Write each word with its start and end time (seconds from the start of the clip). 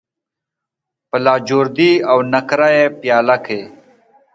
په 1.09 1.17
لاجوردی 1.25 1.91
او 2.11 2.17
نقره 2.33 2.69
یې 2.77 2.85
پیاله 2.99 3.37
کې 3.45 3.59